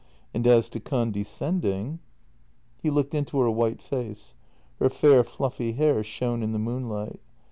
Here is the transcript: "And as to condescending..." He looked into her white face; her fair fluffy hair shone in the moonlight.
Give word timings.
"And 0.33 0.47
as 0.47 0.67
to 0.69 0.79
condescending..." 0.79 1.99
He 2.81 2.89
looked 2.89 3.13
into 3.13 3.39
her 3.39 3.51
white 3.51 3.83
face; 3.83 4.33
her 4.79 4.89
fair 4.89 5.23
fluffy 5.23 5.73
hair 5.73 6.03
shone 6.03 6.41
in 6.41 6.53
the 6.53 6.57
moonlight. 6.57 7.19